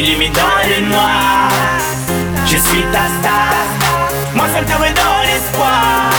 [0.00, 1.50] Je t'illumine dans le noir.
[2.46, 3.52] Je suis ta star.
[4.34, 6.10] Moi seul te redonne l'espoir.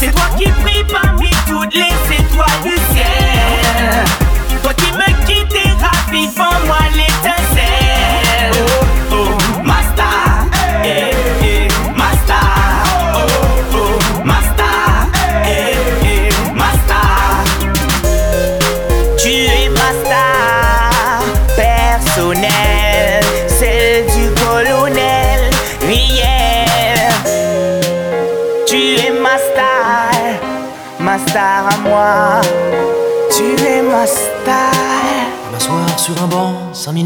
[0.00, 4.04] C'est toi qui prie parmi toutes les étoiles du ciel.
[4.64, 7.39] Toi qui me quittes rapidement moi l'étincelle.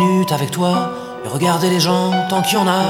[0.03, 0.91] Avec toi,
[1.25, 2.83] et regarder les gens tant qu'il y en a.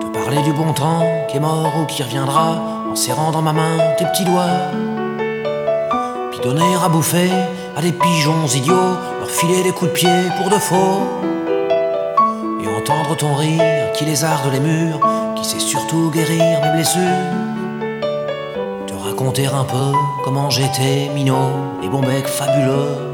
[0.00, 2.56] Te parler du bon temps qui est mort ou qui reviendra,
[2.90, 4.70] en serrant dans ma main tes petits doigts.
[6.30, 7.30] Puis donner à bouffer
[7.76, 11.02] à des pigeons idiots, leur filer des coups de pied pour de faux.
[12.62, 15.00] Et entendre ton rire qui lézarde les murs,
[15.34, 17.02] qui sait surtout guérir mes blessures.
[18.86, 19.92] Te raconter un peu
[20.22, 21.50] comment j'étais minot,
[21.82, 23.13] les bons becs fabuleux.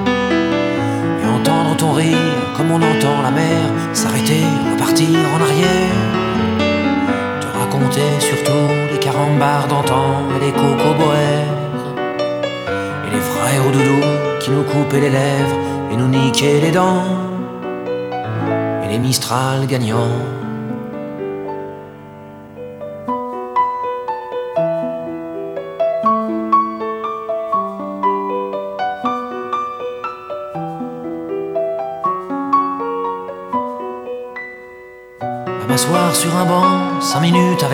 [1.89, 3.59] Rire comme on entend la mer
[3.91, 5.97] s'arrêter, repartir en arrière.
[7.41, 11.57] Te raconter surtout les carambars d'antan et les cocoboères.
[13.07, 13.99] Et les frères doudou
[14.39, 15.57] qui nous coupaient les lèvres
[15.91, 17.03] et nous niquaient les dents.
[18.83, 20.40] Et les Mistral gagnants.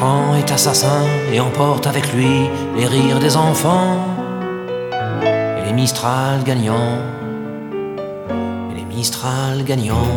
[0.00, 3.98] Est assassin et emporte avec lui les rires des enfants
[5.22, 6.98] et les Mistral gagnants.
[8.70, 10.16] Et les Mistral gagnants.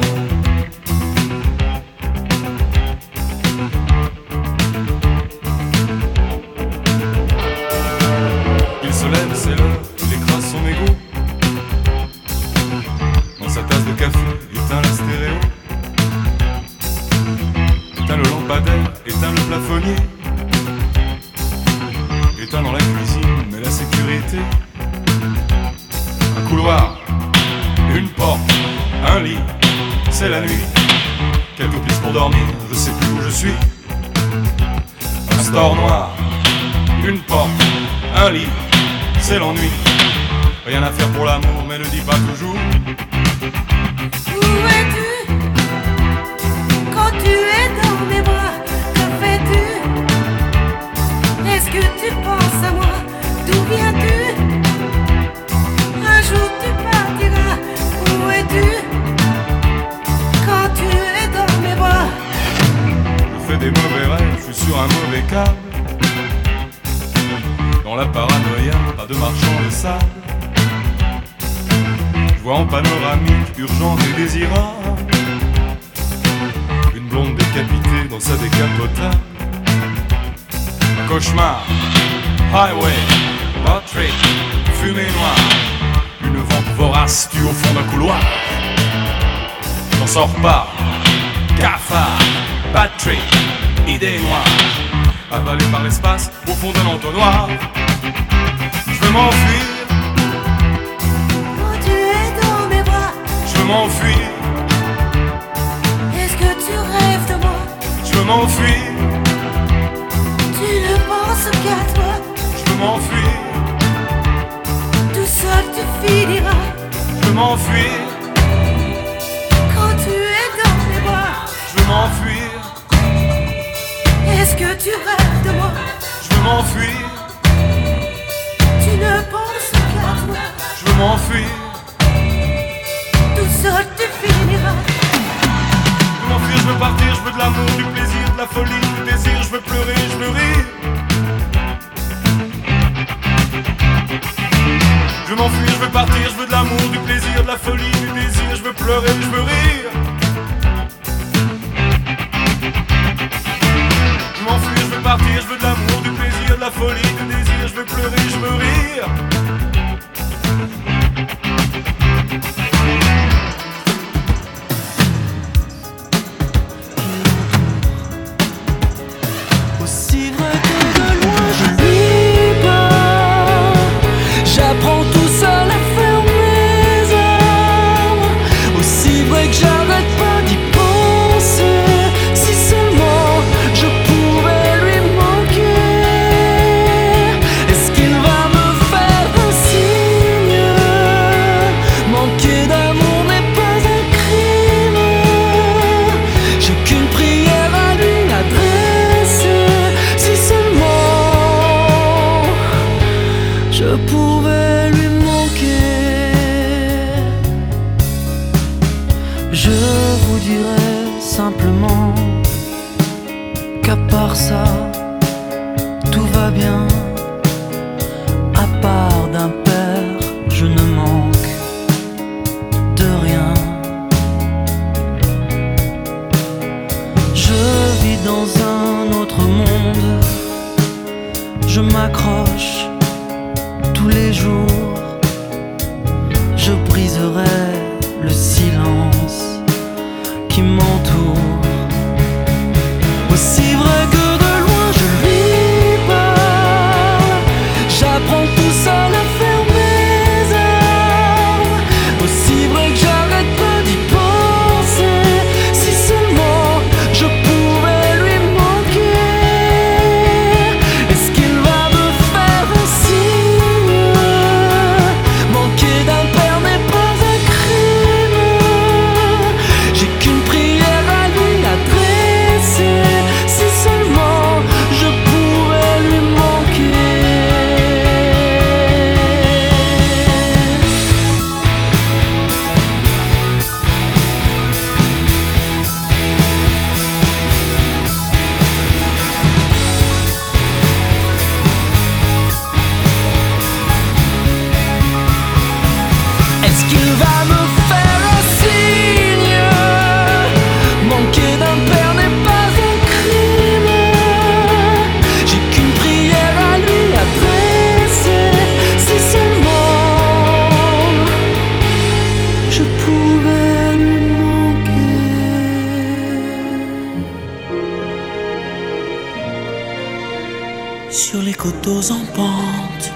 [321.12, 323.12] sur les coteaux en pente,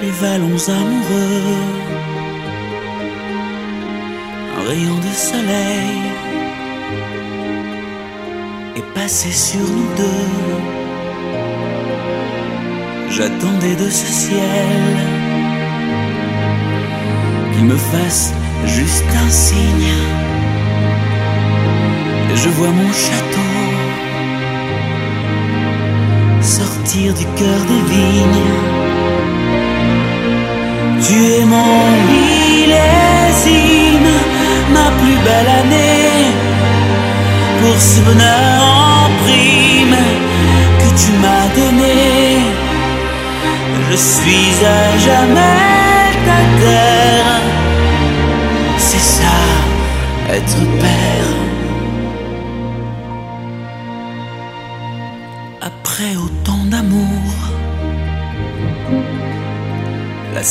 [0.00, 1.56] les vallons amoureux,
[4.56, 6.00] un rayon de soleil
[8.76, 10.28] est passé sur nous deux.
[13.10, 14.96] J'attendais de ce ciel
[17.52, 18.32] qu'il me fasse
[18.64, 19.96] juste un signe.
[22.32, 23.39] Et je vois mon château
[26.98, 28.50] du cœur des vignes.
[31.00, 34.10] Tu es mon millésime,
[34.72, 36.34] ma plus belle année.
[37.60, 40.02] Pour ce bonheur en prime
[40.80, 41.98] que tu m'as donné,
[43.88, 44.66] je suis à
[44.98, 47.40] jamais ta terre.
[48.78, 49.38] C'est ça,
[50.28, 51.49] être père.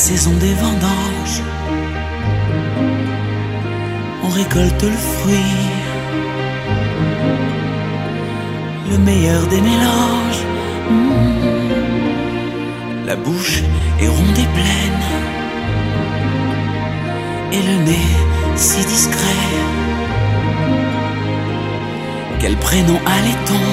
[0.00, 1.42] saison des vendanges.
[4.24, 5.58] On récolte le fruit,
[8.90, 10.42] le meilleur des mélanges.
[10.88, 11.68] Hmm.
[13.06, 13.62] La bouche
[14.00, 15.04] est ronde et pleine,
[17.52, 18.10] et le nez
[18.56, 19.48] si discret.
[22.38, 23.66] Quel prénom allait-on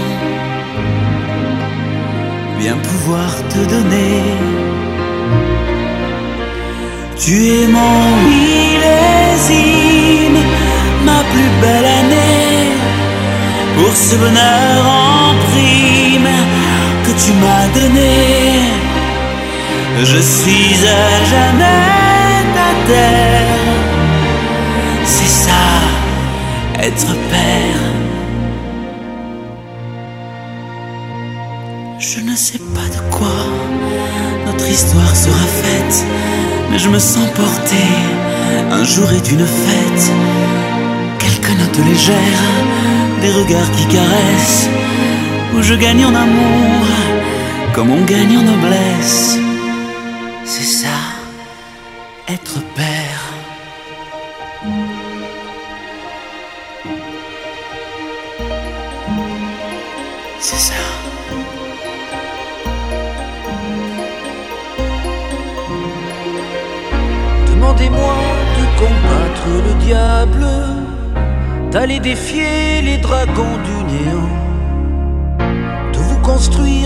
[2.59, 4.23] bien pouvoir te donner?
[7.19, 9.57] Tu es mon millésime,
[11.03, 12.71] ma plus belle année,
[13.75, 16.35] pour ce bonheur en prime
[17.03, 18.15] que tu m'as donné.
[20.03, 21.83] Je suis à jamais
[22.55, 23.65] ta terre,
[25.03, 25.65] c'est ça,
[26.79, 27.83] être père.
[31.99, 33.39] Je ne sais pas de quoi
[34.45, 36.05] notre histoire sera faite,
[36.69, 37.83] mais je me sens porté.
[38.71, 40.11] Un jour est une fête,
[41.19, 42.45] quelques notes légères,
[43.21, 44.69] des regards qui caressent,
[45.55, 46.85] où je gagne en amour,
[47.73, 49.36] comme on gagne en noblesse.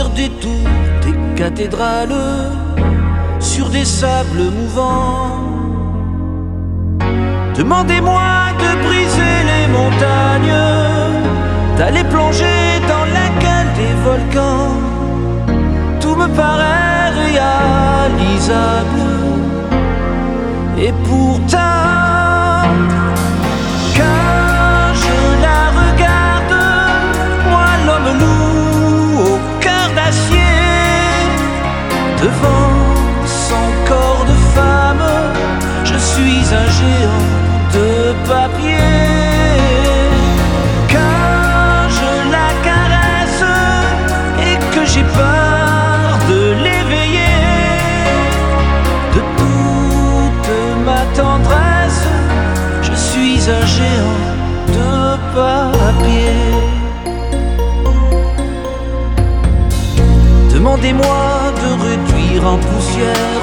[0.09, 0.69] Des tours,
[1.05, 2.15] des cathédrales
[3.39, 5.39] sur des sables mouvants.
[7.55, 8.21] Demandez-moi
[8.63, 10.59] de briser les montagnes,
[11.77, 14.75] d'aller plonger dans la gueule des volcans.
[15.99, 19.01] Tout me paraît réalisable.
[20.77, 22.00] Et pourtant,
[32.31, 35.07] devant son corps de femme,
[35.83, 37.27] je suis un géant
[37.75, 37.87] de
[38.27, 38.77] papier.
[40.89, 43.45] Quand je la caresse
[44.47, 47.39] et que j'ai peur de l'éveiller,
[49.15, 50.51] de toute
[50.85, 52.05] ma tendresse,
[52.81, 54.23] je suis un géant
[54.77, 54.91] de
[55.35, 56.39] papier.
[60.53, 61.40] Demandez-moi
[62.45, 63.41] en poussière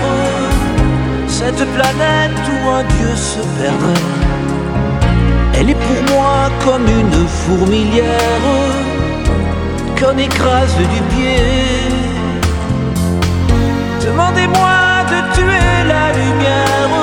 [1.26, 4.08] cette planète où un dieu se perdrait.
[5.54, 8.46] Elle est pour moi comme une fourmilière
[9.98, 11.88] qu'on écrase du pied.
[14.04, 14.78] Demandez-moi
[15.12, 16.94] de tuer la lumière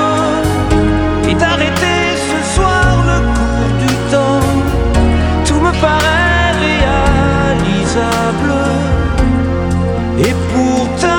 [1.28, 4.46] et d'arrêter ce soir le cours du temps.
[5.46, 8.52] Tout me paraît réalisable.
[10.18, 11.15] Et pourtant,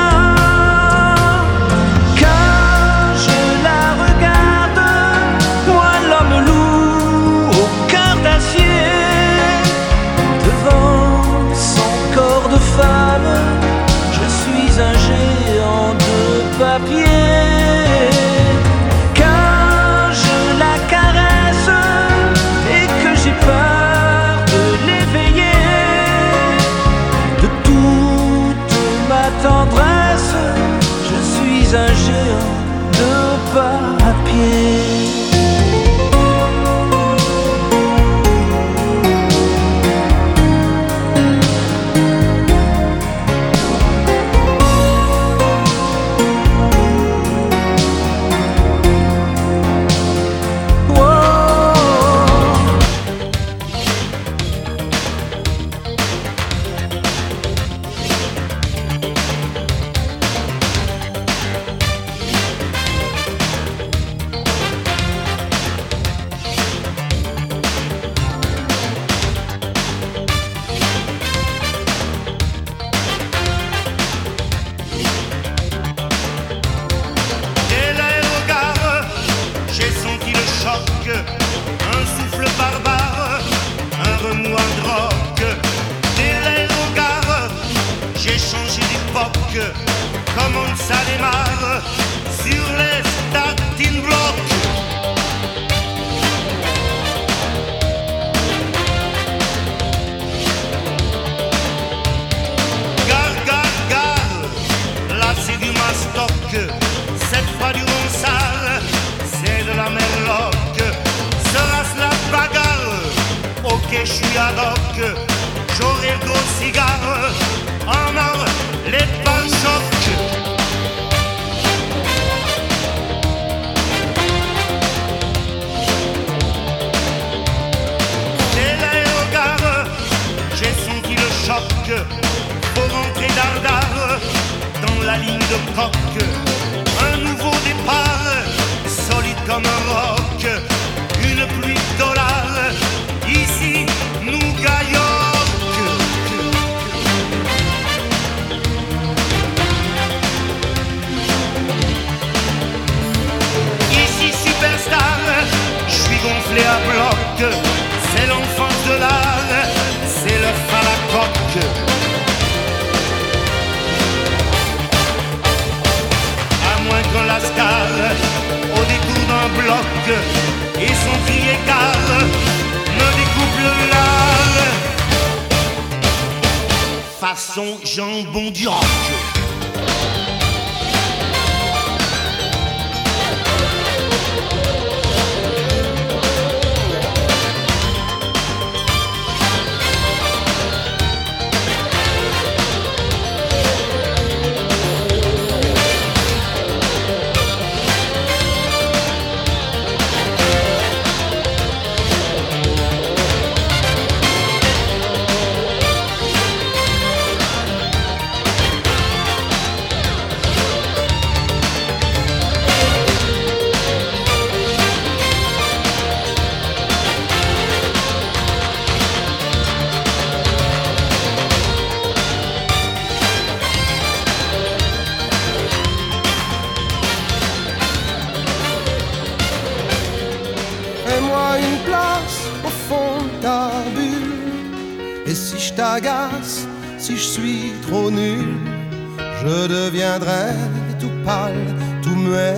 [242.28, 242.56] muet,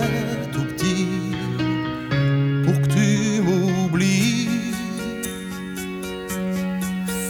[0.52, 1.06] tout petit.
[2.64, 4.48] Pour que tu m'oublies.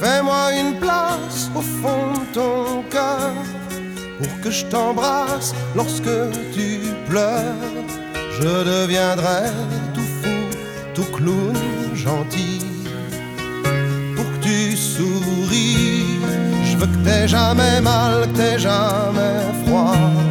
[0.00, 3.34] Fais-moi une place au fond de ton cœur.
[4.18, 6.16] Pour que je t'embrasse lorsque
[6.54, 7.54] tu pleures.
[8.40, 9.50] Je deviendrai
[9.94, 10.30] tout fou
[10.94, 11.56] tout clown
[11.94, 12.62] gentil
[14.16, 16.20] pour que tu souris.
[16.64, 20.29] Je veux que t'aies jamais mal, que t'aies jamais froid.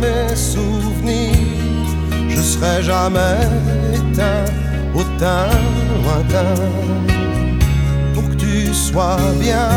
[0.00, 1.36] Mes souvenirs.
[2.28, 3.40] Je serai jamais
[3.94, 4.44] éteint
[4.94, 5.48] au teint
[6.02, 6.54] lointain
[8.14, 9.68] pour que tu sois bien.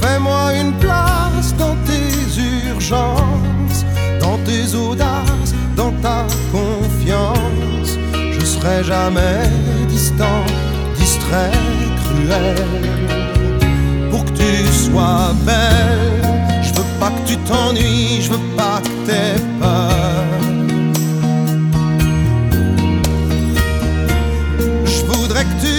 [0.00, 3.84] Fais-moi une place dans tes urgences,
[4.20, 7.98] dans tes audaces, dans ta confiance.
[8.32, 9.40] Je serai jamais
[9.88, 10.44] distant,
[10.96, 11.52] distrait,
[12.04, 12.56] cruel
[14.10, 15.83] pour que tu sois belle.
[17.46, 20.24] T'ennuies, je veux pas que t'aies peur.
[24.84, 25.73] Je voudrais que tu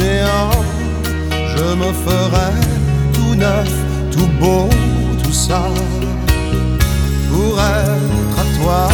[0.00, 2.52] Je me ferai
[3.12, 3.72] tout neuf,
[4.12, 4.68] tout beau,
[5.22, 5.62] tout ça,
[7.28, 8.88] pour être à toi.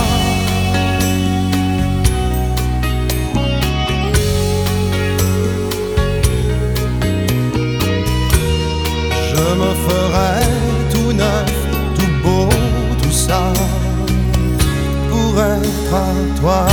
[9.28, 10.34] Je me ferai
[10.90, 11.52] tout neuf,
[11.96, 12.48] tout beau,
[13.02, 13.52] tout ça
[15.10, 16.66] pour être à toi.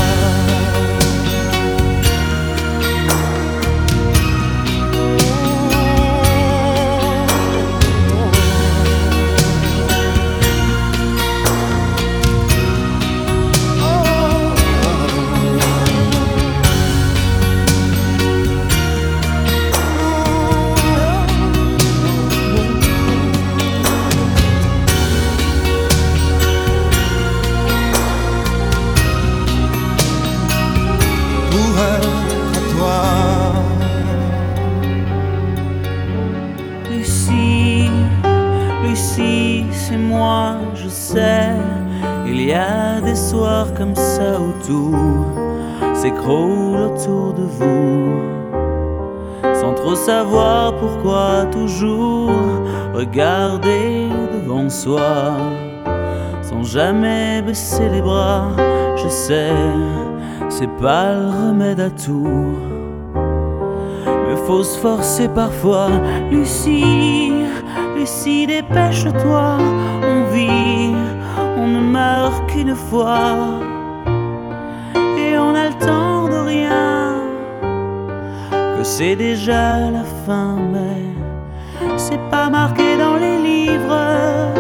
[46.22, 48.22] S'écroule autour de vous.
[49.54, 52.32] Sans trop savoir pourquoi toujours
[52.94, 55.38] regarder devant soi.
[56.42, 58.50] Sans jamais baisser les bras,
[58.96, 59.54] je sais,
[60.50, 62.56] c'est pas le remède à tout.
[64.06, 65.90] Mais faut se forcer parfois,
[66.30, 67.34] Lucie,
[67.96, 69.58] Lucie, dépêche-toi,
[70.04, 70.96] on vit
[71.58, 73.60] on ne meurt qu'une fois
[78.82, 81.06] Que c'est déjà la fin, mais
[81.98, 84.56] c'est pas marqué dans les livres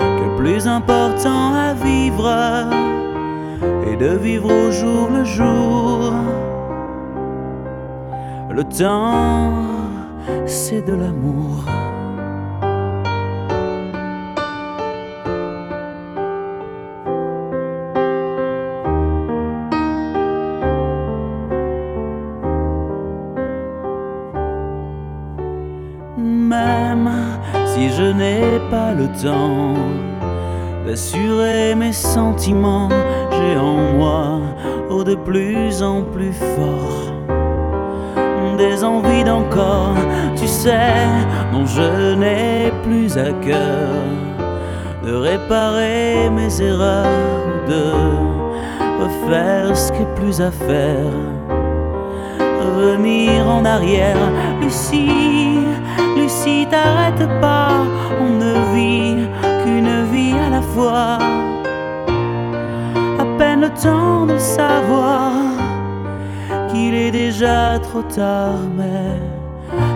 [0.00, 2.30] que plus important à vivre
[3.86, 6.14] est de vivre au jour le jour.
[8.52, 9.52] Le temps,
[10.46, 11.75] c'est de l'amour.
[30.84, 32.88] D'assurer mes sentiments.
[33.30, 34.40] J'ai en moi,
[34.90, 37.12] oh de plus en plus fort,
[38.56, 39.96] des envies d'encore,
[40.36, 40.96] tu sais,
[41.52, 44.04] dont je n'ai plus à cœur.
[45.04, 47.06] De réparer mes erreurs,
[47.68, 47.84] de
[49.02, 51.12] refaire ce qui est plus à faire,
[52.40, 54.18] revenir en arrière,
[54.60, 55.60] Lucie
[56.46, 57.72] si t'arrêtes pas,
[58.20, 59.26] on ne vit
[59.62, 61.18] qu'une vie à la fois.
[63.22, 65.32] À peine le temps de savoir
[66.68, 69.18] qu'il est déjà trop tard, mais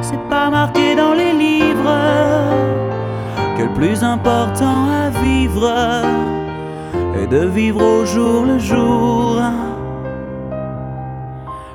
[0.03, 2.01] c'est pas marqué dans les livres
[3.57, 5.71] que le plus important à vivre
[7.21, 9.41] est de vivre au jour le jour.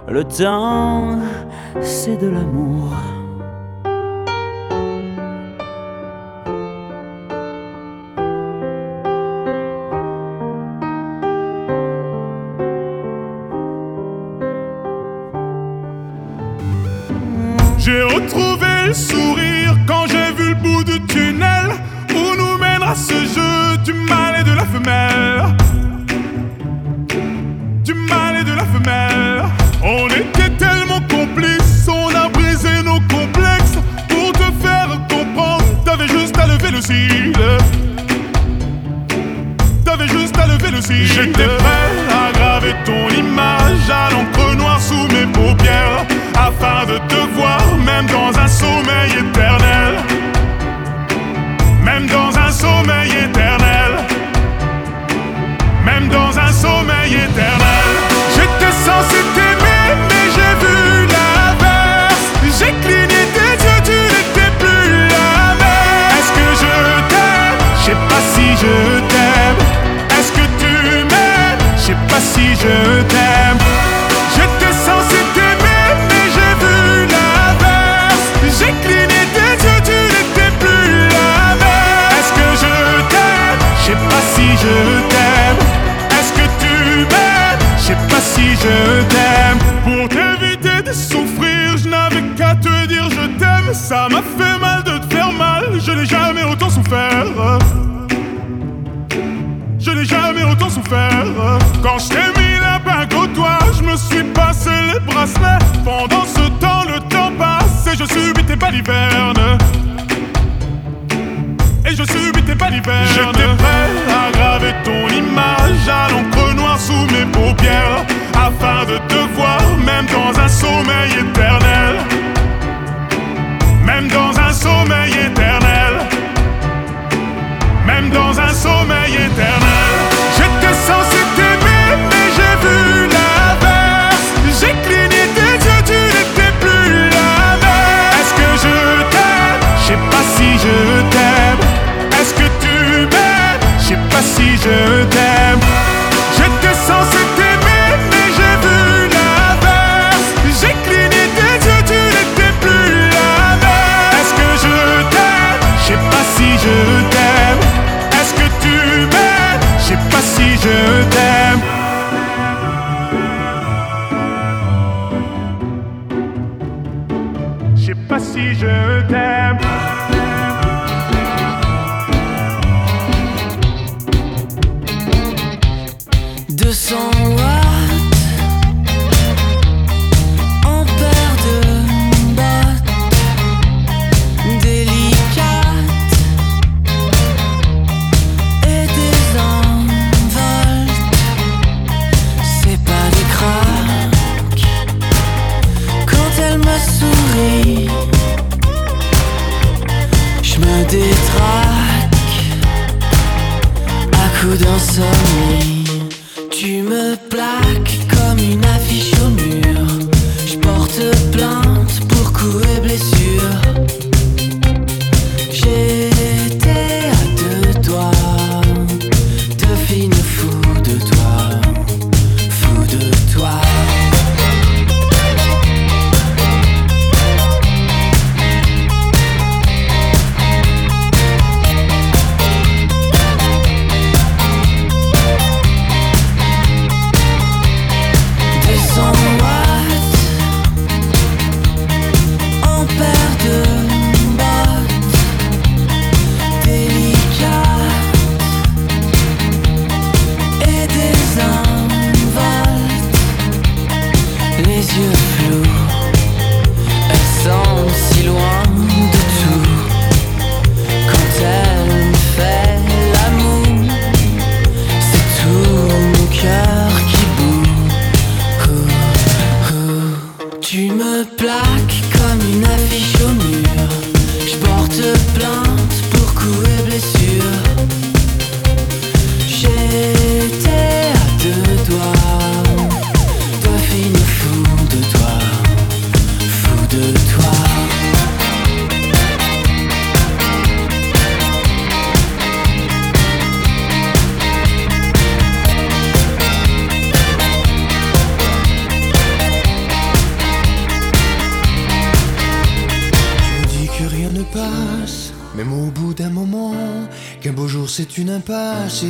[0.10, 1.20] Le temps,
[1.82, 3.15] c'est de l'amour.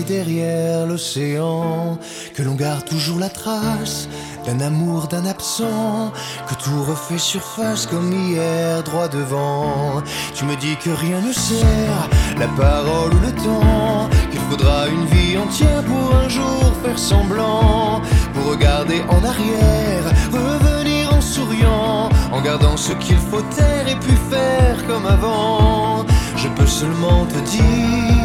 [0.03, 1.97] Derrière l'océan,
[2.33, 4.07] que l'on garde toujours la trace
[4.45, 6.11] d'un amour, d'un absent,
[6.47, 10.03] que tout refait surface comme hier droit devant.
[10.33, 15.05] Tu me dis que rien ne sert, la parole ou le temps, qu'il faudra une
[15.05, 18.01] vie entière pour un jour faire semblant,
[18.33, 24.17] pour regarder en arrière, revenir en souriant, en gardant ce qu'il faut taire et puis
[24.29, 26.05] faire comme avant.
[26.35, 28.24] Je peux seulement te dire,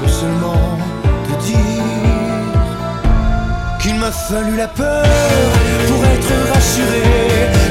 [0.00, 0.78] peux seulement
[1.26, 1.60] te dire
[3.80, 5.04] qu'il m'a fallu la peur
[5.88, 7.02] pour être rassuré,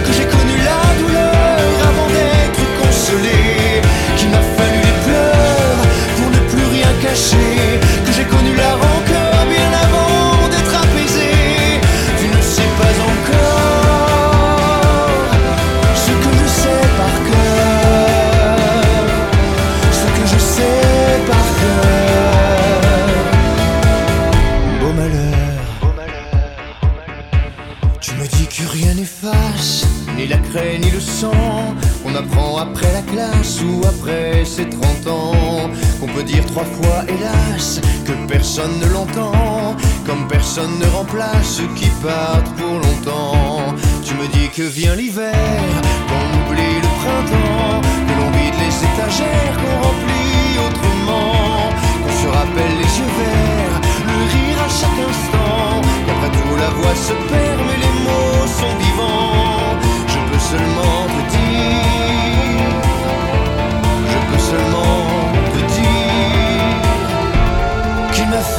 [0.06, 3.82] que j'ai connu la douleur avant d'être consolé,
[4.18, 5.82] qu'il m'a fallu les pleurs
[6.18, 8.26] pour ne plus rien cacher, que j'ai
[38.60, 39.76] personne ne l'entend.
[40.06, 43.76] Comme personne ne remplace ceux qui partent pour longtemps.
[44.04, 45.34] Tu me dis que vient l'hiver,
[46.10, 47.82] qu'on oublie le printemps.
[48.08, 51.70] Que l'on vide les étagères, qu'on remplit autrement.
[52.04, 55.82] Qu'on se rappelle les yeux verts, le rire à chaque instant.
[56.06, 59.49] Qu'après tout la voix se perd, mais les mots sont vivants.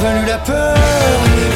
[0.01, 0.75] Fallu la peur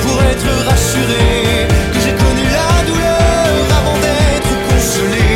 [0.04, 5.34] pour être rassuré, que j'ai connu la douleur avant d'être consolé,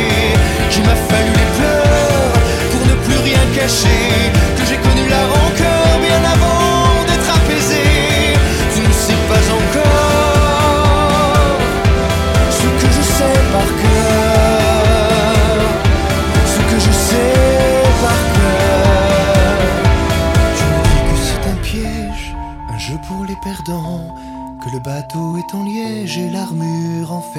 [0.70, 2.32] qu'il m'a fallu les pleurs
[2.70, 4.06] pour ne plus rien cacher,
[4.56, 4.64] que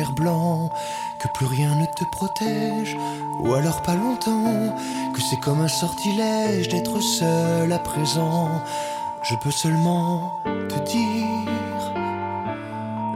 [0.09, 0.69] blanc,
[1.19, 2.97] que plus rien ne te protège,
[3.39, 4.75] ou alors pas longtemps,
[5.13, 8.49] que c'est comme un sortilège d'être seul à présent.
[9.21, 11.93] Je peux seulement te dire,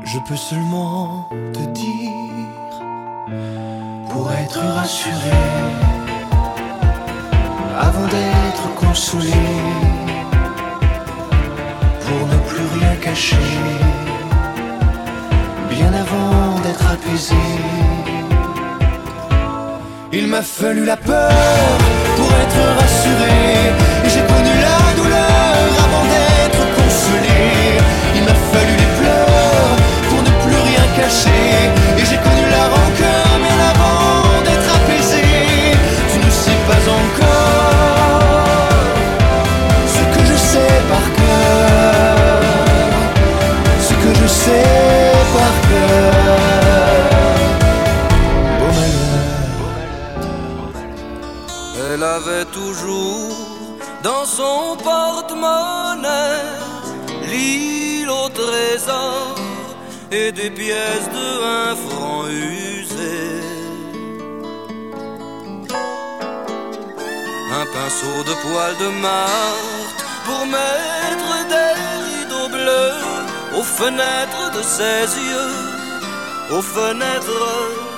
[0.04, 2.12] je peux seulement te dire,
[4.12, 5.42] pour être rassuré,
[7.80, 9.32] avant d'être consolé
[12.02, 13.36] pour ne plus rien cacher,
[20.36, 21.32] m'a fallu la peur
[22.18, 23.36] pour être rassuré,
[24.04, 24.65] et j'ai connu
[54.04, 56.10] dans son porte-monnaie
[57.28, 59.36] l'île au trésor
[60.12, 63.20] et des pièces de un franc usé.
[67.60, 71.72] Un pinceau de poil de Marthe pour mettre des
[72.10, 72.98] rideaux bleus
[73.58, 77.46] aux fenêtres de ses yeux, aux fenêtres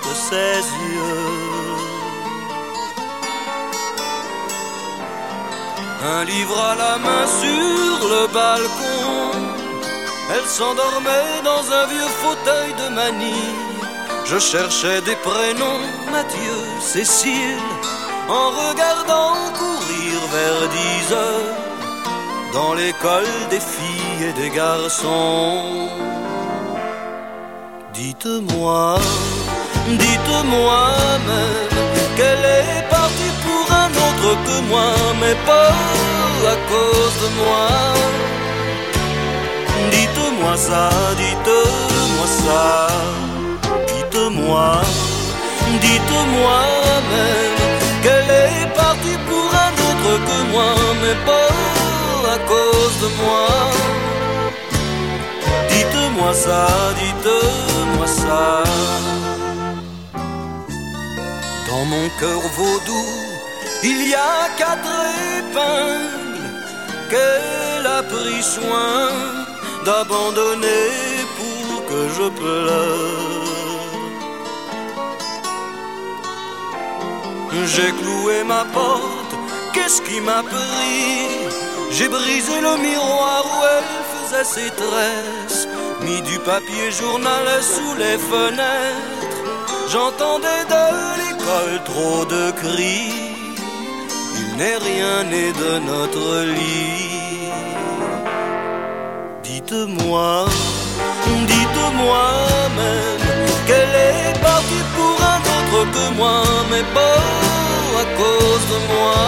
[0.08, 0.60] de ses
[0.92, 1.57] yeux.
[6.16, 9.32] Un livre à la main sur le balcon.
[10.34, 13.58] Elle s'endormait dans un vieux fauteuil de manille.
[14.26, 17.68] Je cherchais des prénoms, Mathieu, Cécile,
[18.30, 21.56] en regardant courir vers dix heures
[22.54, 25.90] dans l'école des filles et des garçons.
[27.94, 28.98] Dites-moi,
[29.88, 30.80] dites-moi
[31.28, 32.57] même qu'elle est
[34.46, 35.72] que moi, mais pas
[36.54, 37.68] à cause de moi.
[39.92, 40.90] Dites-moi ça,
[41.24, 42.88] dites-moi ça,
[43.88, 44.82] dites-moi,
[45.82, 46.60] dites-moi
[47.12, 47.58] même
[48.04, 50.72] qu'elle est partie pour un autre que moi,
[51.02, 51.54] mais pas
[52.36, 53.48] à cause de moi.
[55.70, 56.68] Dites-moi ça,
[57.02, 58.64] dites-moi ça.
[61.68, 63.27] Dans mon cœur vaudou,
[63.84, 64.98] il y a quatre
[65.38, 66.18] épingles
[67.10, 69.10] qu'elle a pris soin
[69.86, 70.92] d'abandonner
[71.38, 73.48] pour que je pleure.
[77.66, 79.34] J'ai cloué ma porte,
[79.74, 81.48] qu'est-ce qui m'a pris?
[81.92, 85.68] J'ai brisé le miroir où elle faisait ses tresses,
[86.02, 89.38] mis du papier journal sous les fenêtres.
[89.90, 90.86] J'entendais de
[91.22, 93.27] l'école trop de cris.
[94.58, 97.52] N'est rien né de notre lit.
[99.44, 100.46] Dites-moi,
[101.54, 102.24] dites-moi
[102.76, 106.42] même qu'elle est partie pour un autre que moi,
[106.72, 107.22] mais pas
[108.02, 109.20] à cause de moi.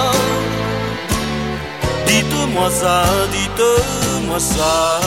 [2.08, 5.00] Dites-moi ça, dites-moi ça,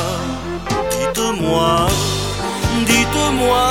[0.92, 1.88] dites-moi,
[2.86, 3.64] dites-moi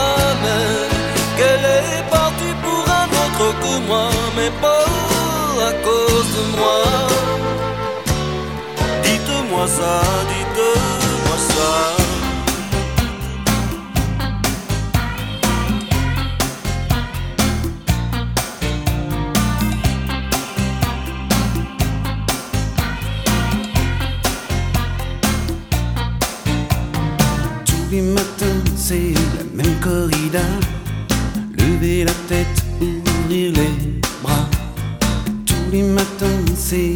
[0.44, 0.90] même
[1.38, 5.21] qu'elle est partie pour un autre que moi, mais pas
[5.62, 6.82] à cause de moi.
[9.04, 10.02] Dites-moi ça,
[10.32, 11.72] dites-moi ça.
[27.66, 30.46] Tous les matins, c'est la même corrida.
[31.58, 32.48] Lever la tête,
[32.82, 33.91] ouvrir les.
[35.72, 36.96] lui m'a dansé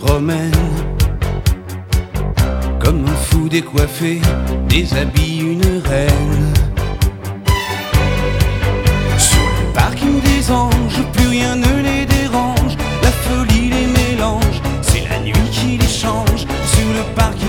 [0.00, 0.30] Comme
[3.06, 4.20] un fou décoiffé,
[4.68, 6.54] déshabille une reine.
[9.18, 12.76] Sur le parking des anges, plus rien ne les dérange.
[13.02, 16.46] La folie les mélange, c'est la nuit qui les change.
[16.64, 17.39] Sur le parking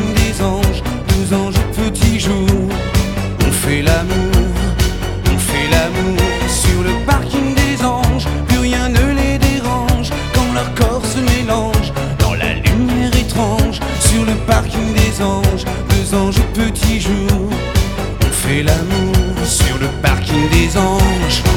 [20.76, 21.51] anges.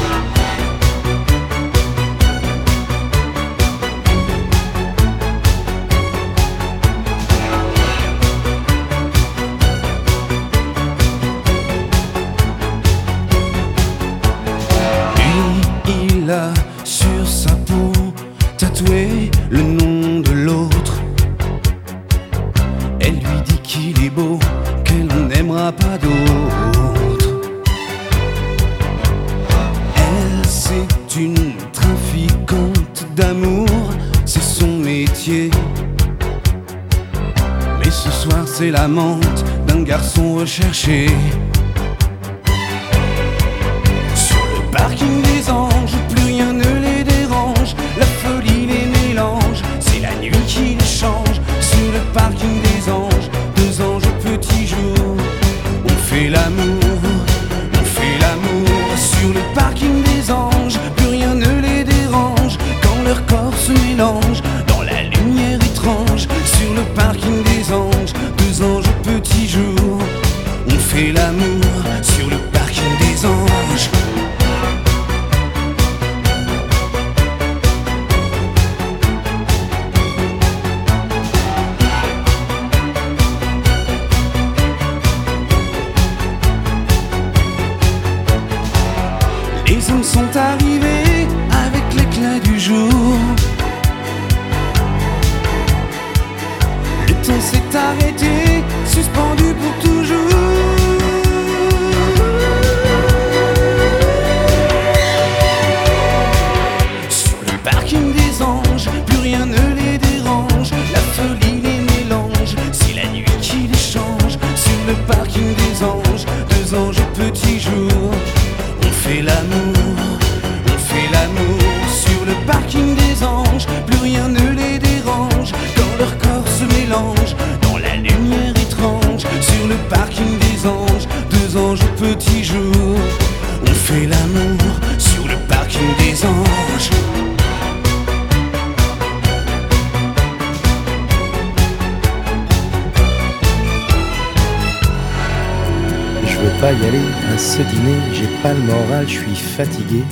[147.37, 150.03] Ce dîner, j'ai pas le moral, je suis fatigué.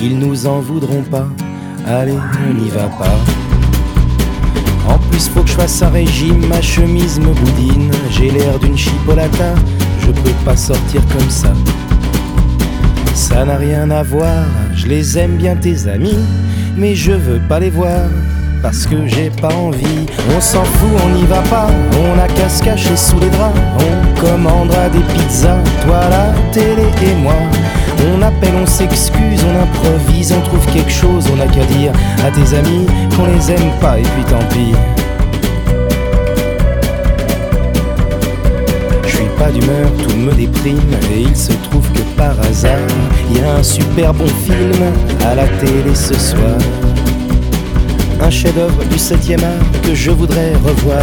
[0.00, 1.28] Ils nous en voudront pas,
[1.86, 2.18] allez,
[2.48, 3.18] on n'y va pas.
[4.88, 7.90] En plus, faut que je fasse un régime, ma chemise me boudine.
[8.10, 9.54] J'ai l'air d'une chipolata,
[10.00, 11.52] je peux pas sortir comme ça.
[13.14, 14.44] Ça n'a rien à voir,
[14.74, 16.18] je les aime bien tes amis,
[16.76, 18.08] mais je veux pas les voir
[18.62, 20.06] parce que j'ai pas envie.
[20.36, 23.58] On s'en fout, on n'y va pas, on a qu'à se cacher sous les draps.
[24.24, 27.34] Commandera des pizzas, toi la télé et moi.
[28.16, 31.92] On appelle, on s'excuse, on improvise, on trouve quelque chose, on a qu'à dire
[32.24, 34.74] à tes amis qu'on les aime pas et puis tant pis.
[39.04, 40.78] Je suis pas d'humeur, tout me déprime
[41.14, 42.78] et il se trouve que par hasard,
[43.30, 44.84] il y a un super bon film
[45.24, 46.58] à la télé ce soir.
[48.22, 51.02] Un chef-d'œuvre du 7e art que je voudrais revoir.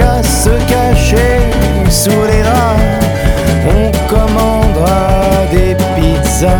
[0.00, 1.40] Qu'à se cacher
[1.90, 3.04] sous les draps.
[3.68, 6.56] On commandera des pizzas,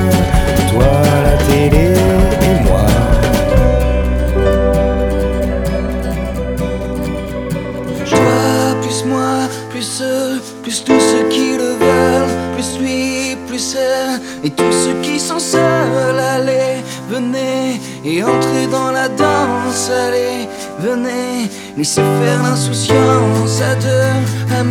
[21.80, 24.62] laissez faire l'insouciance à deux, à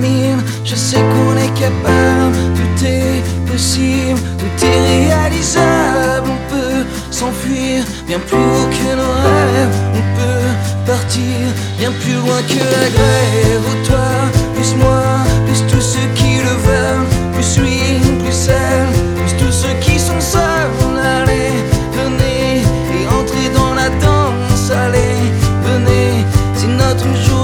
[0.64, 8.20] je sais qu'on est capable, tout est possible, tout est réalisable, on peut s'enfuir bien
[8.20, 10.50] plus haut que nos rêves, on peut
[10.86, 11.40] partir
[11.80, 14.10] bien plus loin que la grève, oh, toi,
[14.54, 15.02] plus moi,
[15.48, 17.80] plus tous ceux qui le veulent, plus lui,
[18.24, 20.79] plus elle, plus tous ceux qui sont seuls,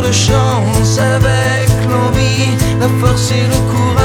[0.07, 4.04] de chance, avec l'envie, la force et le courage,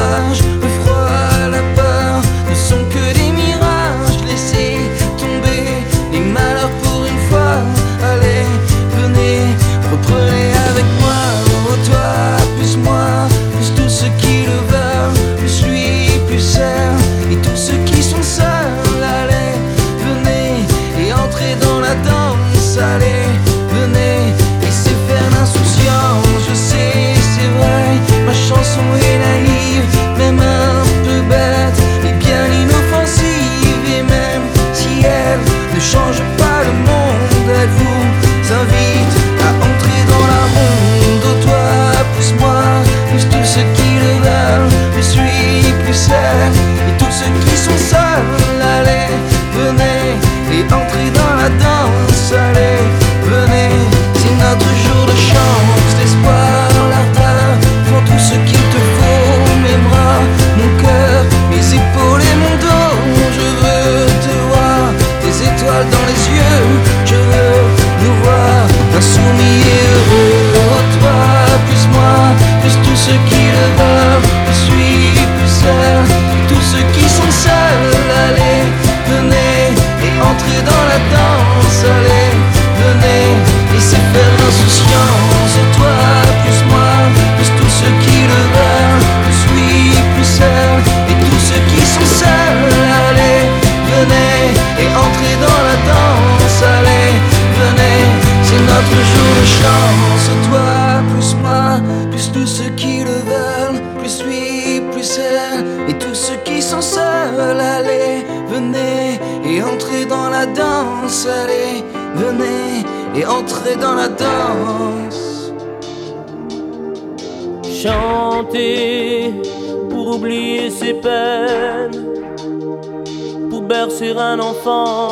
[124.21, 125.09] un enfant,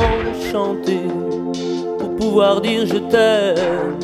[0.52, 1.02] chanter
[1.98, 3.98] pour pouvoir dire je t'aime,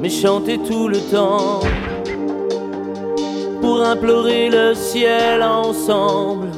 [0.00, 1.60] mais chanter tout le temps
[3.60, 6.48] pour implorer le ciel ensemble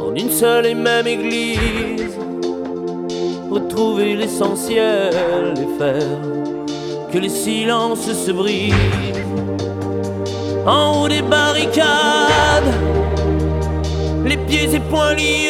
[0.00, 2.16] en une seule et même église,
[3.50, 6.18] retrouver l'essentiel et faire
[7.12, 8.74] que les silences se brisent.
[10.64, 12.72] En haut des barricades,
[14.24, 15.49] les pieds et poings liés,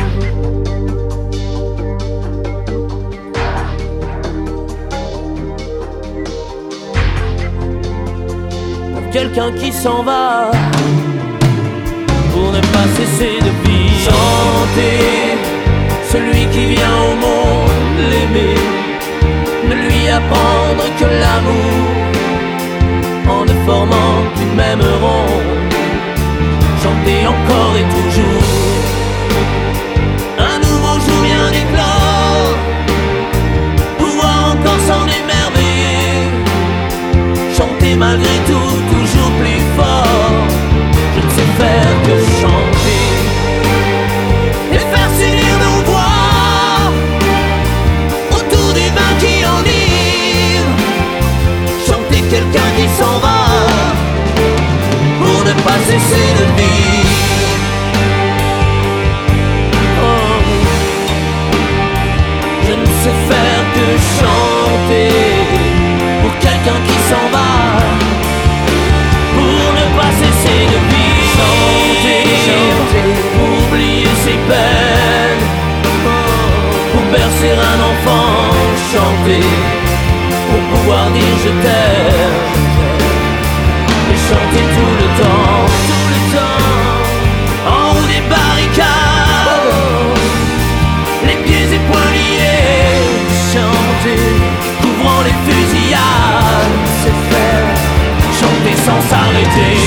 [9.11, 10.51] Quelqu'un qui s'en va
[12.31, 13.81] pour ne pas cesser de vivre.
[14.05, 15.37] Chanter
[16.11, 18.59] celui qui vient au monde l'aimer,
[19.69, 21.85] ne lui apprendre que l'amour
[23.29, 25.47] en ne formant qu'une même ronde.
[26.83, 28.47] Chanter encore et toujours.
[30.39, 32.51] Un nouveau jour vient d'éclore,
[33.99, 36.11] pouvoir encore s'en émerveiller.
[37.55, 38.60] Chanter malgré tout,
[55.87, 56.81] Cesser de vivre
[62.67, 63.87] Je ne sais faire que
[64.19, 65.09] chanter
[66.21, 67.51] Pour quelqu'un qui s'en va.
[69.33, 71.21] Pour ne pas cesser de vivre.
[71.37, 72.23] Chanter
[73.35, 75.45] Pour oublier ses peines.
[76.05, 76.09] Oh.
[76.93, 78.53] Pour bercer un enfant.
[78.93, 79.47] Chanter.
[80.49, 82.40] Pour pouvoir dire je t'aime.
[99.11, 99.77] s'arrêter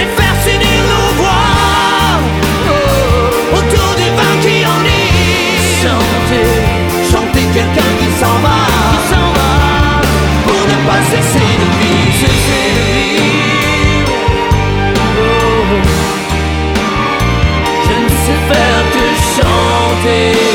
[0.00, 2.18] et faire finir nos voix
[3.58, 5.14] autour du vin qui en est
[5.82, 6.50] Chanter,
[7.10, 8.60] chanter quelqu'un qui s'en va,
[9.36, 9.52] va,
[10.46, 12.06] pour ne pas cesser de vivre.
[17.86, 20.45] Je ne sais faire que chanter.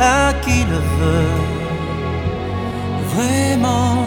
[0.00, 1.38] à qui le veut?
[3.14, 4.06] Vraiment.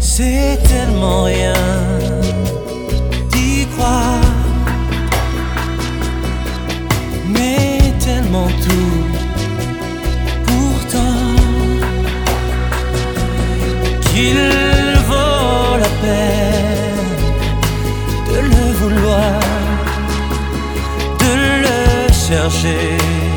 [0.00, 1.54] C'est tellement rien
[3.30, 4.30] d'y croire.
[7.32, 8.99] mais tellement tout
[14.20, 17.10] qu'il vaut la peine
[18.30, 19.40] de le vouloir,
[21.22, 21.32] de
[21.64, 23.29] le chercher.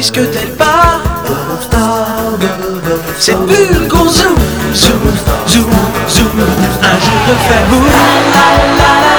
[0.00, 1.02] Ne risque-t-elle pas
[3.18, 4.34] cette bulle qu'on zoom,
[4.72, 5.12] zoom,
[5.46, 5.70] zoom,
[6.08, 6.40] zoom,
[6.82, 9.09] un jour de faire boum la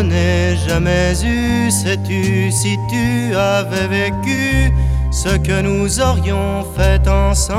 [0.00, 4.72] je n'ai jamais eu, sais-tu si tu avais vécu
[5.10, 7.50] ce que nous aurions fait ensemble?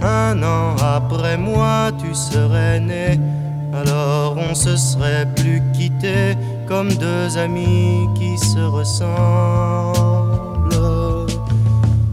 [0.00, 3.18] Un an après moi, tu serais né,
[3.74, 6.36] alors on se serait plus quitté
[6.68, 9.08] comme deux amis qui se ressemblent.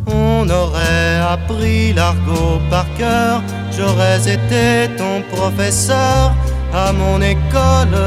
[0.07, 3.43] On aurait appris l'argot par cœur,
[3.77, 6.33] j'aurais été ton professeur
[6.73, 7.97] à mon école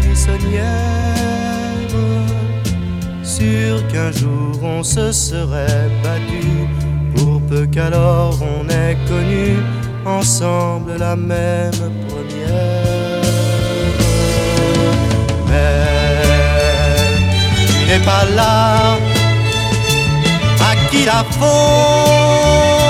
[0.00, 0.92] buissonnière.
[3.22, 6.68] Sûr qu'un jour on se serait battu,
[7.14, 9.56] pour peu qu'alors on ait connu
[10.04, 11.70] ensemble la même
[12.08, 13.22] première.
[15.48, 15.86] Mais
[17.88, 18.96] tu pas là
[20.60, 22.81] à qui la faute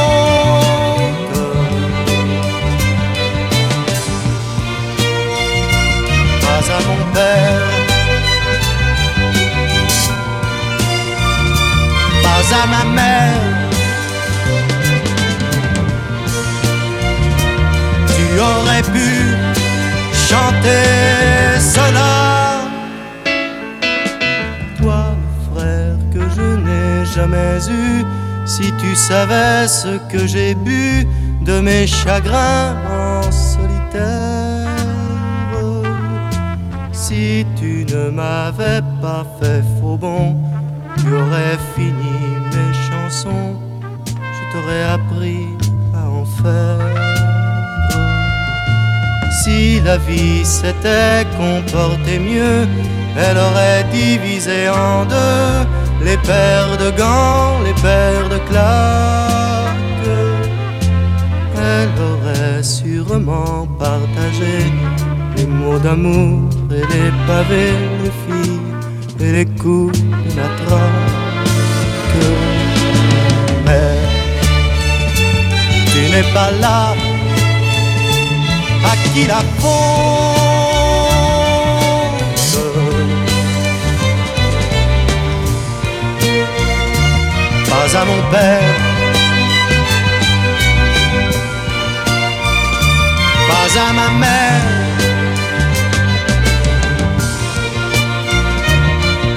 [12.23, 13.43] Pas à ma mère.
[18.15, 19.11] Tu aurais pu
[20.29, 22.13] chanter cela.
[24.81, 25.05] Toi,
[25.53, 28.05] frère, que je n'ai jamais eu,
[28.47, 31.07] si tu savais ce que j'ai bu
[31.43, 34.42] de mes chagrins en solitaire.
[37.23, 40.35] Si tu ne m'avais pas fait faux bon,
[40.99, 42.17] tu aurais fini
[42.53, 43.55] mes chansons,
[44.37, 45.47] je t'aurais appris
[45.95, 46.81] à en faire.
[49.41, 52.67] Si la vie s'était comportée mieux,
[53.17, 55.53] elle aurait divisé en deux
[56.05, 60.11] les paires de gants, les paires de claques.
[61.71, 64.57] Elle aurait sûrement partagé
[65.37, 68.61] les mots d'amour et les pavés, les filles
[69.21, 71.13] et les coups de la traque.
[72.13, 72.27] que.
[73.67, 73.97] Mais
[75.91, 76.95] tu n'es pas là.
[78.85, 80.43] À qui la faute
[87.71, 88.75] Pas à mon père.
[93.49, 95.02] Pas à ma mère.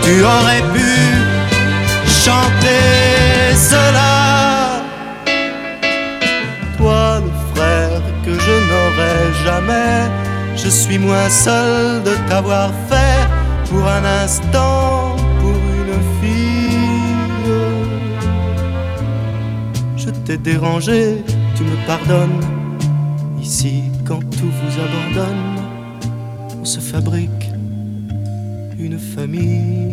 [0.05, 0.91] Tu aurais pu
[2.23, 4.83] chanter cela.
[6.77, 9.99] Toi, le frère que je n'aurai jamais,
[10.55, 13.21] je suis moins seul de t'avoir fait
[13.69, 17.55] pour un instant, pour une fille.
[19.97, 21.23] Je t'ai dérangé,
[21.55, 22.41] tu me pardonnes.
[23.41, 25.55] Ici, quand tout vous abandonne,
[26.61, 27.49] on se fabrique
[28.79, 29.84] une famille.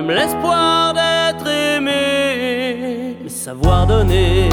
[0.00, 4.48] Même l'espoir d'être aimé, mais savoir donner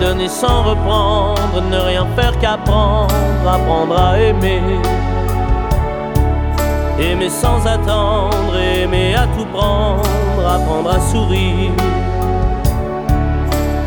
[0.00, 3.14] donner sans reprendre, ne rien faire qu'apprendre,
[3.46, 4.60] apprendre à aimer.
[6.98, 10.02] Aimer sans attendre, aimer à tout prendre,
[10.46, 11.72] apprendre à sourire.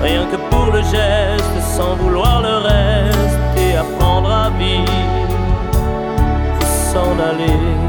[0.03, 4.91] Rien que pour le geste, sans vouloir le reste, et apprendre à vivre,
[6.91, 7.88] s'en aller.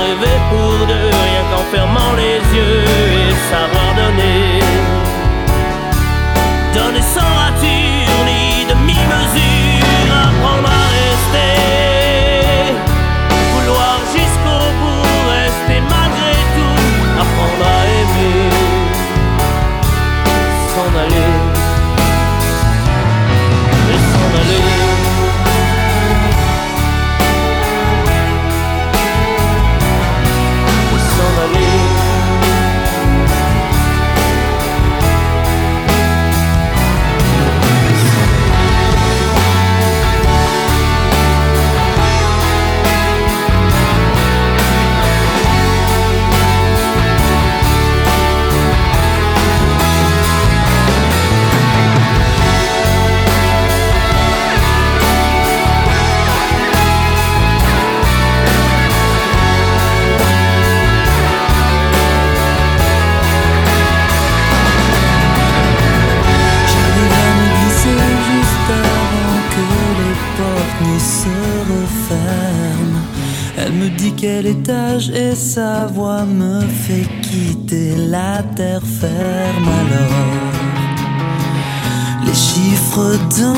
[0.00, 2.84] rêver pour deux, rien qu'en fermant les yeux
[3.20, 4.60] et savoir donner.
[6.74, 11.87] Donner sans rature ni demi-mesure, apprendre à rester.
[79.00, 80.52] Ferme alors.
[82.24, 83.57] Les chiffres dansent,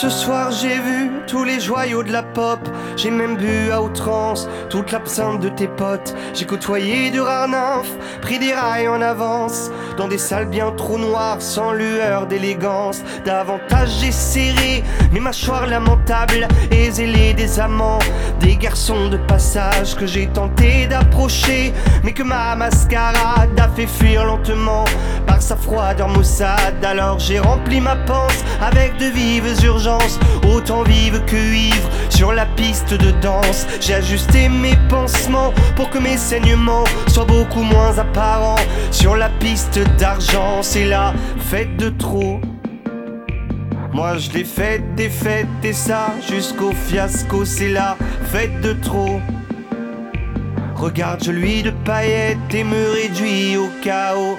[0.00, 2.60] ce soir j'ai vu tous les joyaux de la pop.
[2.96, 6.14] J'ai même bu à outrance toute l'absinthe de tes potes.
[6.34, 9.70] J'ai côtoyé de rares nymphes, pris des rails en avance.
[9.96, 13.00] Dans des salles bien trop noires, sans lueur d'élégance.
[13.24, 18.00] Davantage j'ai serré mes mâchoires lamentables et zélé des amants.
[18.40, 21.72] Des garçons de passage que j'ai tenté d'approcher,
[22.04, 24.84] mais que ma mascarade a fait fuir lentement
[25.36, 26.82] par sa froideur maussade.
[26.82, 30.18] Alors j'ai rempli ma panse avec de vives urgences,
[30.54, 33.66] autant vives que ivres sur la piste de danse.
[33.82, 39.78] J'ai ajusté mes pansements pour que mes saignements soient beaucoup moins apparents sur la piste
[39.98, 40.62] d'argent.
[40.62, 42.40] C'est la fête de trop.
[43.92, 47.98] Moi je l'ai faite, des fêtes et ça jusqu'au fiasco, c'est la
[48.32, 49.20] fête de trop.
[50.76, 54.38] Regarde, je lui de paillettes et me réduis au chaos.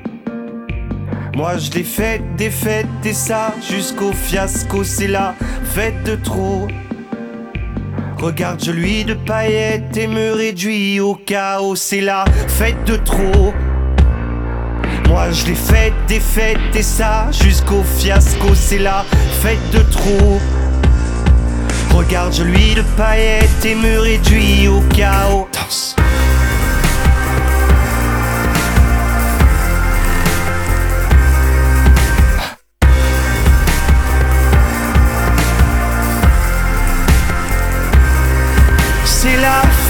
[1.35, 2.51] Moi je l'ai faite, des
[3.05, 5.33] et ça jusqu'au fiasco, c'est la
[5.63, 6.67] fête de trop.
[8.17, 13.53] Regarde, je lui de paillettes et me réduis au chaos, c'est la fête de trop.
[15.07, 16.21] Moi je l'ai faite, des
[16.75, 19.05] et ça jusqu'au fiasco, c'est la
[19.41, 20.39] fête de trop.
[21.95, 25.47] Regarde, je lui de paillettes et me réduis au chaos.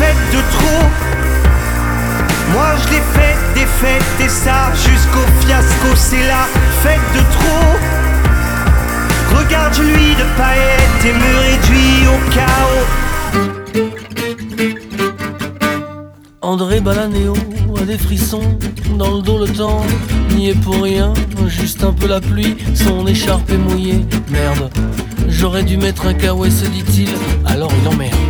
[0.01, 0.85] La fête de trop.
[2.53, 5.95] Moi je l'ai faite, des fêtes et ça jusqu'au fiasco.
[5.95, 6.47] C'est la
[6.81, 7.77] fête de trop.
[9.37, 12.85] Regarde, lui de paillettes et me réduis au chaos.
[16.41, 17.33] André Balanéo
[17.79, 18.57] a des frissons
[18.97, 19.83] dans le dos le temps
[20.35, 21.13] n'y est pour rien,
[21.47, 24.69] juste un peu la pluie, son écharpe est mouillée, merde.
[25.27, 27.09] J'aurais dû mettre un kawaii se dit-il,
[27.45, 28.20] alors il emmerde.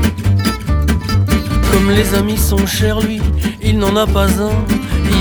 [1.90, 3.22] Les amis sont chers lui,
[3.64, 4.52] il n'en a pas un,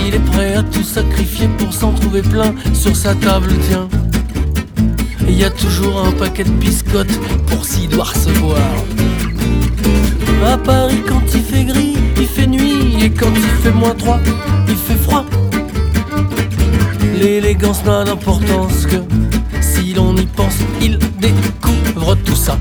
[0.07, 3.89] il est prêt à tout sacrifier pour s'en trouver plein sur sa table, tiens.
[5.29, 8.59] Il y a toujours un paquet de biscottes pour s'y doit recevoir.
[10.47, 14.19] À Paris, quand il fait gris, il fait nuit, et quand il fait moins 3,
[14.69, 15.25] il fait froid.
[17.21, 18.97] L'élégance n'a d'importance que
[19.61, 22.59] si l'on y pense, il découvre tout ça.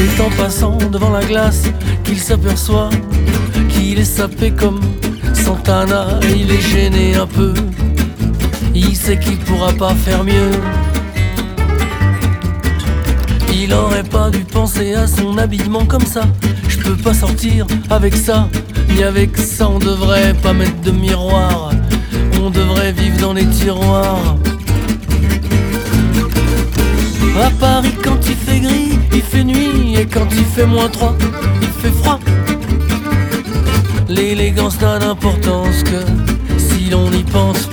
[0.00, 1.64] C'est en passant devant la glace
[2.04, 2.88] qu'il s'aperçoit
[3.68, 4.80] qu'il est sapé comme
[5.34, 6.18] Santana.
[6.34, 7.52] Il est gêné un peu,
[8.74, 10.52] il sait qu'il pourra pas faire mieux.
[13.52, 16.22] Il aurait pas dû penser à son habillement comme ça.
[16.66, 18.48] Je peux pas sortir avec ça,
[18.88, 19.68] ni avec ça.
[19.68, 21.72] On devrait pas mettre de miroir.
[22.42, 24.38] On devrait vivre dans les tiroirs.
[27.38, 29.94] À Paris, quand il fait gris, il fait nuit.
[29.96, 31.16] Et quand il fait moins 3,
[31.62, 32.18] il fait froid.
[34.08, 37.68] L'élégance n'a d'importance que si l'on y pense.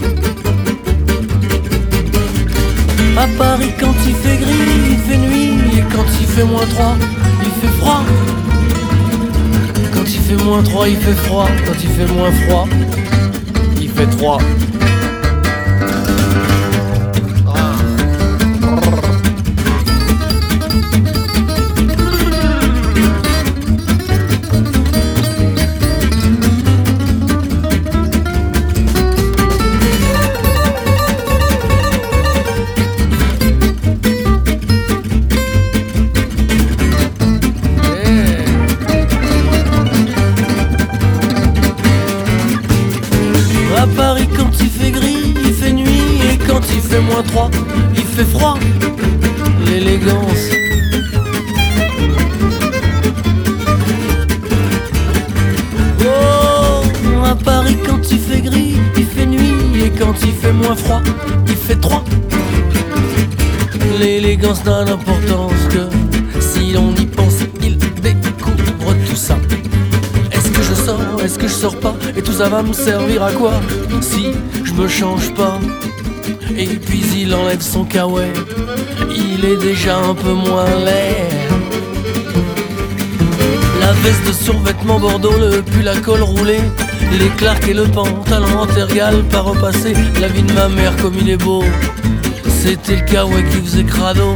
[3.18, 4.54] À Paris, quand il fait gris,
[4.92, 5.80] il fait nuit.
[5.80, 6.96] Et quand il fait moins 3,
[7.42, 8.04] il fait froid.
[9.94, 11.48] Quand il fait moins 3, il fait froid.
[11.66, 12.68] Quand il fait moins froid,
[13.82, 14.38] il fait 3.
[71.58, 73.54] Sors pas Et tout ça va me servir à quoi
[74.02, 74.28] Si
[74.64, 75.60] je me change pas
[76.56, 78.32] Et puis il enlève son kawaii
[79.10, 81.30] Il est déjà un peu moins laid.
[83.82, 86.60] La veste de survêtement bordeaux, le pull à col roulé
[87.20, 91.16] Les clarks et le pantalon en tergal pas repassé La vie de ma mère comme
[91.20, 91.64] il est beau.
[92.62, 94.36] C'était le kawaii qui faisait crado.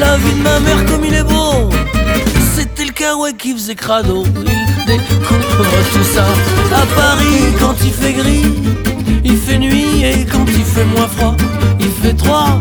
[0.00, 1.70] La vie de ma mère comme il est beau.
[2.54, 4.24] C'était le kawaii qui faisait crado,
[4.86, 6.24] découvre tout ça.
[6.74, 8.54] À Paris, quand il fait gris,
[9.24, 11.36] il fait nuit, et quand il fait moins froid,
[11.80, 12.60] il fait trois.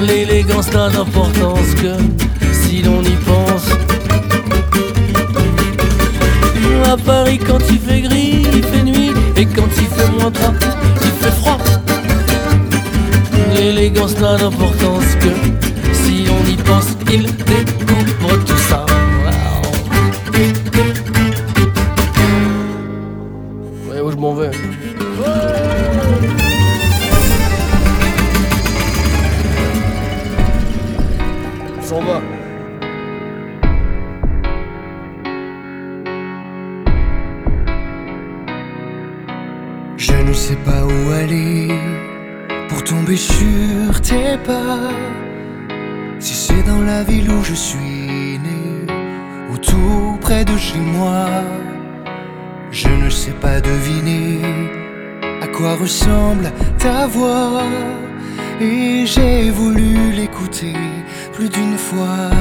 [0.00, 1.94] L'élégance n'a d'importance que
[2.52, 3.66] si l'on y pense.
[6.84, 10.54] À Paris, quand il fait gris, il fait nuit, et quand il fait moins 3,
[11.02, 11.58] il fait froid.
[13.54, 15.30] L'élégance n'a d'importance que
[15.92, 17.85] si on y pense, il découvre
[61.86, 62.35] fois.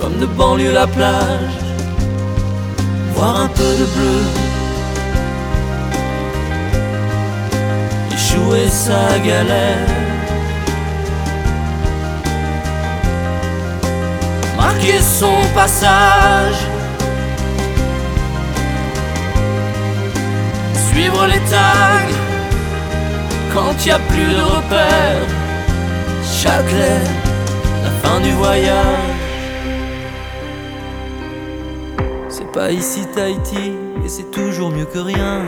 [0.00, 1.56] Comme de banlieue la plage,
[3.14, 4.22] voir un peu de bleu,
[8.14, 9.88] échouer sa galère,
[14.56, 16.60] marquer son passage,
[20.90, 22.16] suivre les tags.
[23.52, 25.26] Quand y a plus de repères,
[26.24, 27.02] Châtelet,
[27.82, 29.09] la fin du voyage.
[32.52, 33.72] Pas ici Tahiti
[34.04, 35.42] et c'est toujours mieux que rien.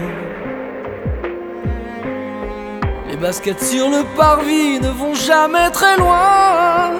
[3.09, 6.93] Les baskets sur le parvis ne vont jamais très loin.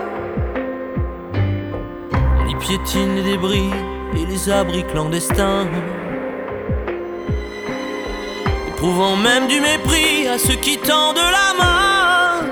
[2.41, 3.71] On y piétine les débris
[4.17, 5.67] et les abris clandestins.
[8.69, 12.43] Éprouvant même du mépris à ceux qui tendent la main.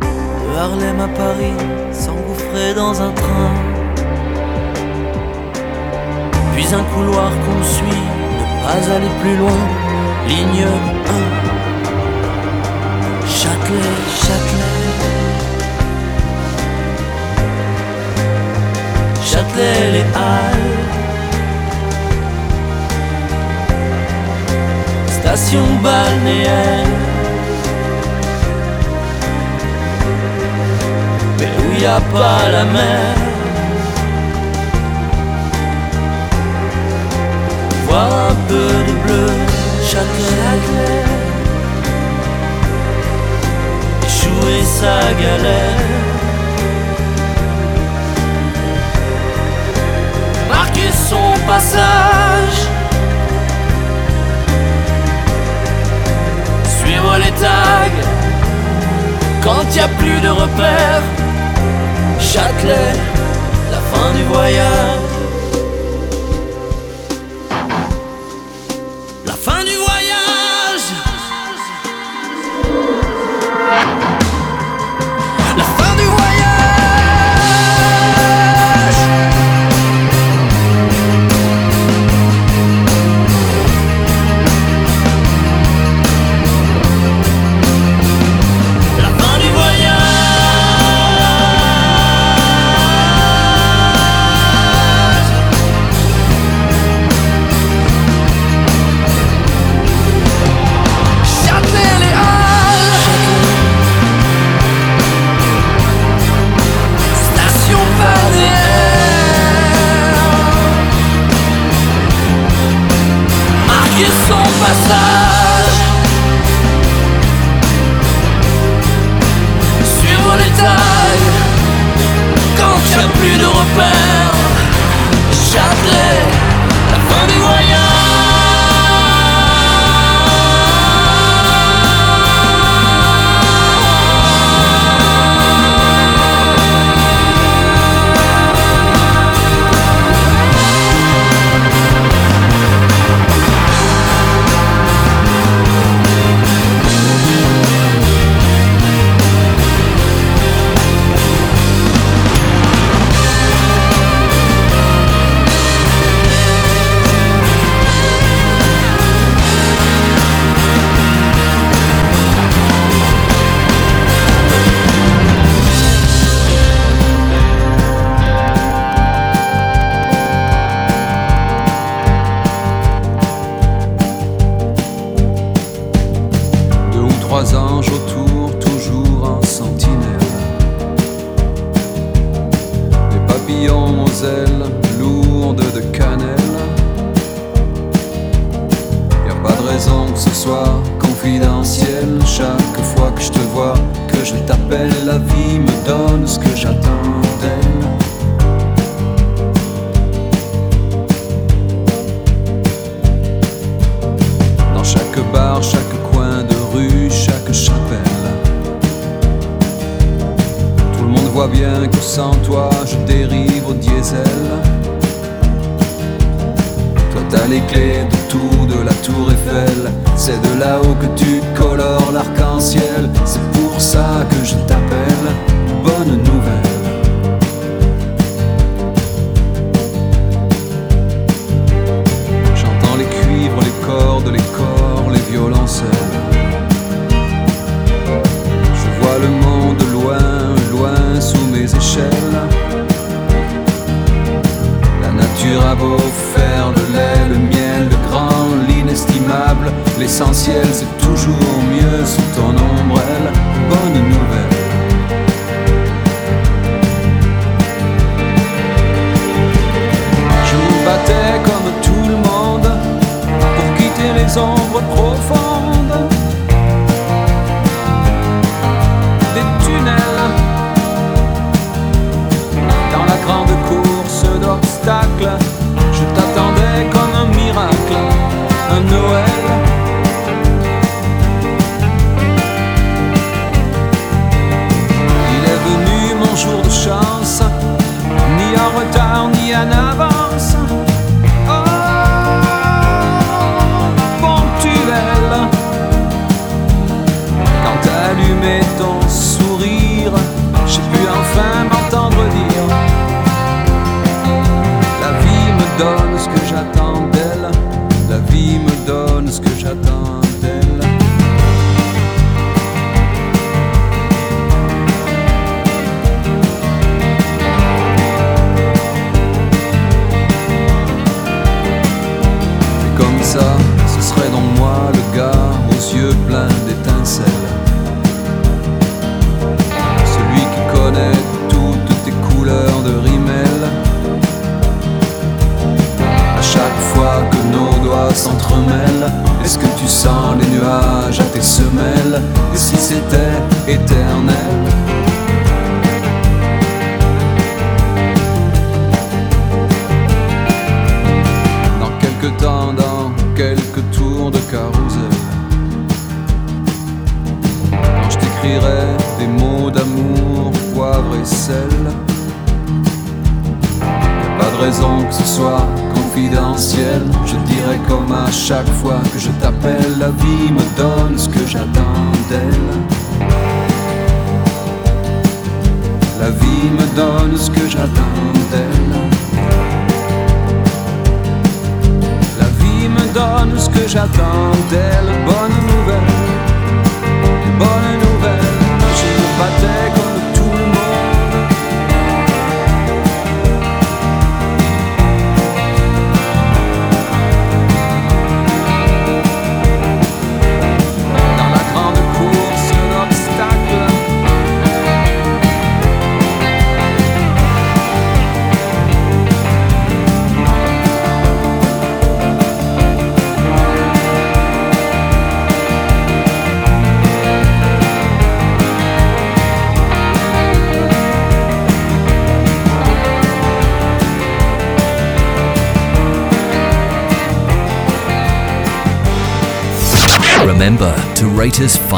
[0.00, 3.75] De Harlem à Paris, s'engouffrer dans un train
[6.56, 8.04] puis un couloir qu'on suit,
[8.38, 9.60] ne pas aller plus loin,
[10.26, 11.46] ligne 1.
[13.38, 14.76] Châtelet, Châtelet.
[19.22, 20.86] Châtelet les Halles.
[25.08, 26.94] Station balnéaire.
[31.38, 33.25] Mais où y a pas la mer?
[37.98, 39.26] Un peu de bleu
[39.82, 41.06] châtelaine
[44.04, 45.80] Échouer sa galère.
[50.50, 52.58] Marquer son passage.
[56.78, 58.02] Suivre les tags.
[59.42, 61.06] Quand y a plus de repères.
[62.20, 62.92] Châtelet,
[63.70, 65.05] la fin du voyage.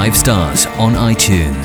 [0.08, 1.57] five stars on iTunes.